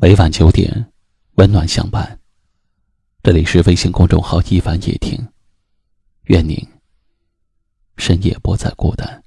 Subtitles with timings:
[0.00, 0.86] 每晚九点，
[1.38, 2.16] 温暖相伴。
[3.20, 5.18] 这里是微信公众号“一凡夜听”，
[6.26, 6.56] 愿您
[7.96, 9.20] 深夜不再孤单。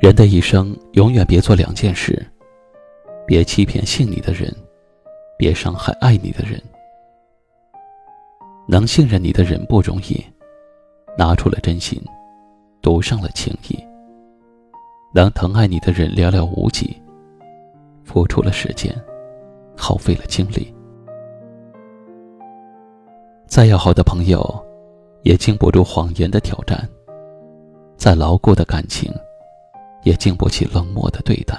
[0.00, 2.26] 人的一生，永远别做两件事：
[3.24, 4.52] 别欺骗信你的人，
[5.40, 6.60] 别伤害爱你的人。
[8.68, 10.22] 能信任你的人不容易，
[11.16, 11.98] 拿出了真心，
[12.82, 13.82] 赌上了情谊；
[15.14, 16.94] 能疼爱你的人寥寥无几，
[18.04, 18.94] 付出了时间，
[19.74, 20.74] 耗费了精力。
[23.46, 24.44] 再要好的朋友，
[25.22, 26.76] 也经不住谎言的挑战；
[27.96, 29.10] 再牢固的感情，
[30.02, 31.56] 也经不起冷漠的对待，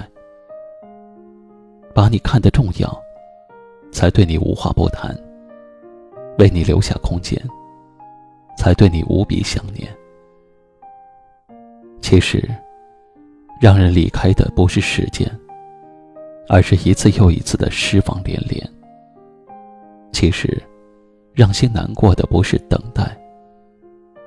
[1.92, 3.02] 把你看得重要，
[3.92, 5.14] 才对你无话不谈；
[6.38, 7.40] 为你留下空间，
[8.56, 9.88] 才对你无比想念。
[12.00, 12.42] 其实，
[13.60, 15.30] 让人离开的不是时间，
[16.48, 18.68] 而是一次又一次的失望连连。
[20.10, 20.60] 其实，
[21.32, 23.16] 让心难过的不是等待，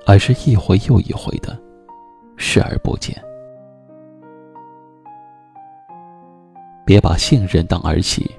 [0.05, 1.58] 而是一回又一回的
[2.38, 3.16] 视而不见。
[6.86, 8.30] 别把信任当儿戏，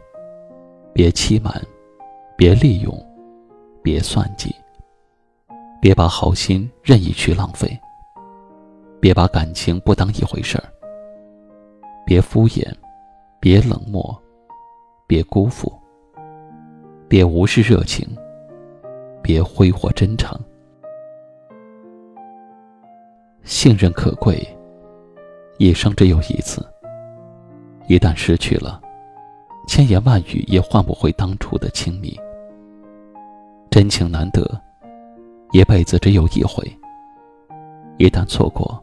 [0.96, 1.52] 别欺瞒，
[2.38, 2.90] 别利用，
[3.82, 4.50] 别算计，
[5.78, 7.78] 别把好心任意去浪费，
[8.98, 10.64] 别把感情不当一回事儿，
[12.06, 12.66] 别敷衍，
[13.38, 14.18] 别冷漠，
[15.06, 15.70] 别辜负，
[17.06, 18.08] 别无视热情，
[19.22, 20.34] 别挥霍真诚。
[23.44, 24.42] 信任可贵，
[25.58, 26.66] 一生只有一次。
[27.86, 28.80] 一旦失去了，
[29.66, 32.18] 千言万语也换不回当初的亲密。
[33.70, 34.42] 真情难得，
[35.52, 36.64] 一辈子只有一回。
[37.98, 38.82] 一旦错过，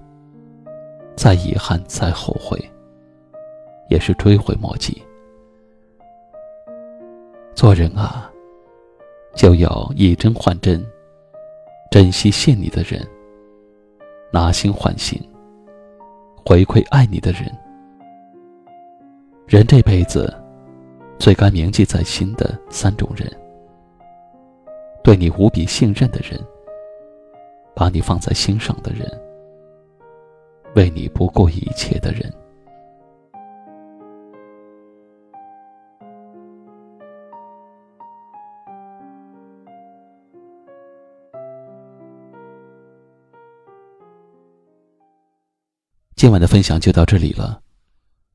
[1.16, 2.60] 再遗憾再后悔，
[3.90, 5.02] 也是追悔莫及。
[7.56, 8.30] 做人啊，
[9.36, 10.84] 就要以真换真，
[11.90, 13.08] 珍惜信你的人，
[14.32, 15.20] 拿心换心，
[16.44, 17.44] 回馈爱你的人。
[19.46, 20.34] 人这辈子，
[21.24, 23.32] 最该铭记在心的三种人：
[25.02, 26.38] 对你无比信任的人，
[27.74, 29.10] 把你放在心上的人，
[30.76, 32.30] 为你不顾一切的人。
[46.18, 47.62] 今晚的分享就到这里了。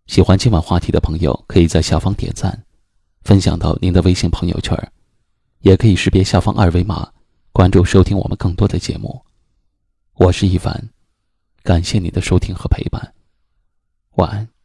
[0.07, 2.59] 喜欢今晚话题的朋友，可以在下方点赞，
[3.29, 4.75] 分享到您的微信朋友圈，
[5.61, 7.13] 也可以识别下方二维码
[7.53, 9.23] 关注收听我们更多的节目。
[10.15, 10.89] 我是一凡，
[11.63, 13.13] 感谢你的收听和陪伴，
[14.15, 14.58] 晚安。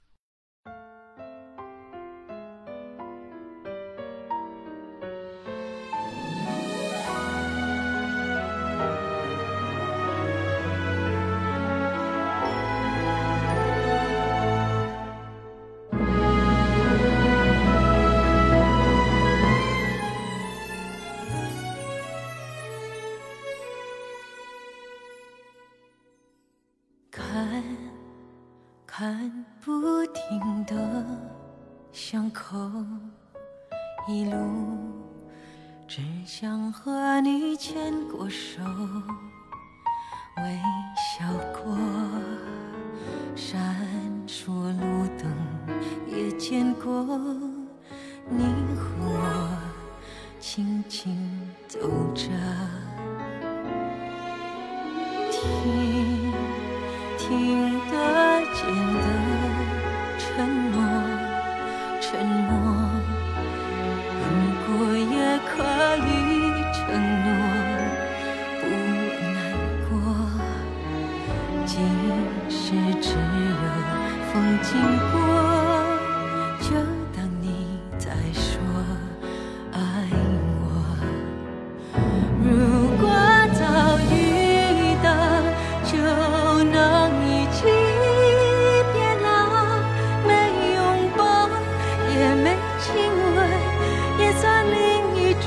[28.95, 31.03] 看不停的
[31.91, 32.55] 巷口，
[34.07, 34.37] 一路
[35.87, 38.61] 只想和你牵过手，
[40.37, 40.59] 微
[40.95, 41.75] 笑过，
[43.35, 43.59] 闪
[44.27, 45.27] 烁路灯
[46.07, 47.03] 也见过，
[48.29, 48.43] 你
[48.75, 49.57] 和我
[50.39, 51.79] 轻轻走
[52.13, 52.29] 着，
[55.31, 56.31] 听
[57.17, 57.82] 听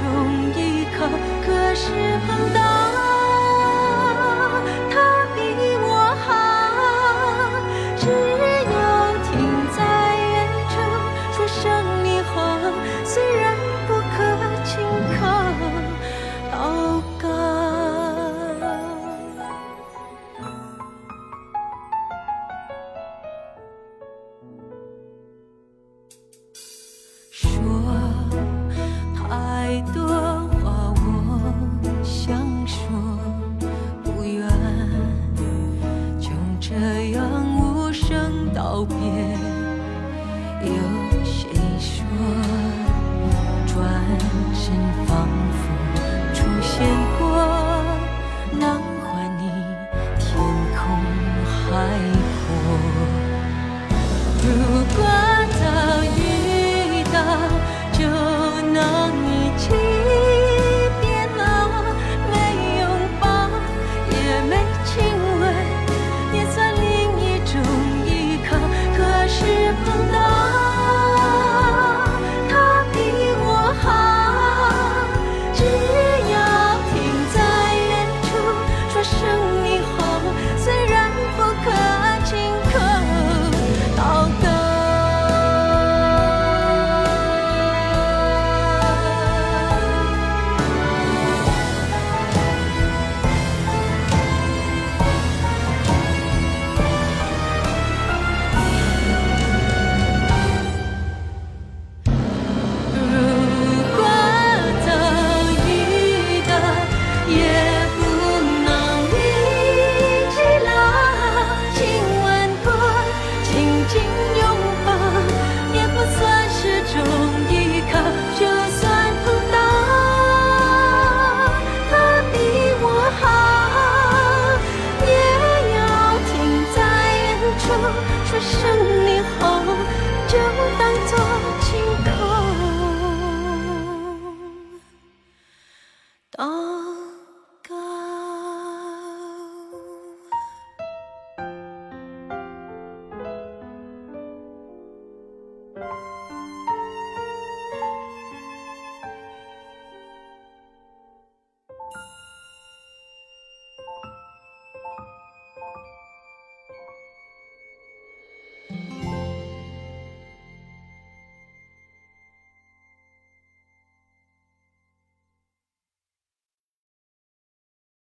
[0.06, 1.04] 同一口，
[1.44, 1.90] 可是
[2.28, 2.75] 碰到。